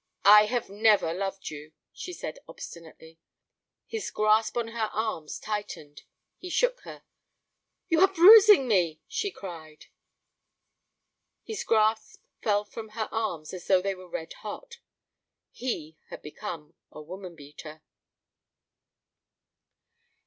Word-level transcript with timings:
'I 0.25 0.45
have 0.45 0.67
never 0.67 1.13
loved 1.13 1.51
you,' 1.51 1.73
she 1.93 2.11
said 2.11 2.39
obstinately. 2.47 3.19
'You!' 3.87 3.97
His 3.99 4.09
grasp 4.09 4.57
on 4.57 4.69
her 4.69 4.89
arms 4.91 5.37
tightened. 5.37 6.05
He 6.39 6.49
shook 6.49 6.79
her. 6.79 7.03
'You 7.87 8.01
are 8.01 8.11
bruising 8.11 8.67
me,' 8.67 9.03
she 9.07 9.29
cried. 9.29 9.85
His 11.43 11.63
grasp 11.63 12.19
fell 12.41 12.65
from 12.65 12.89
her 12.97 13.09
arms 13.11 13.53
as 13.53 13.67
though 13.67 13.79
they 13.79 13.93
were 13.93 14.09
red 14.09 14.33
hot. 14.33 14.79
He 15.51 15.99
had 16.09 16.23
become 16.23 16.73
a 16.91 16.99
woman 16.99 17.35
beater. 17.35 17.83